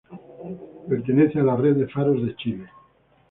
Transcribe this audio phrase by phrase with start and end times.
[0.89, 2.65] Pertenece a la red de faros de Chile.